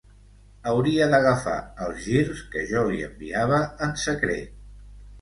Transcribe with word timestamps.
Hauria 0.71 1.07
d’agafar 1.11 1.59
els 1.89 2.01
girs 2.07 2.43
que 2.57 2.65
jo 2.73 2.85
li 2.91 3.07
enviava 3.13 3.63
en 3.89 3.99
secret. 4.09 4.61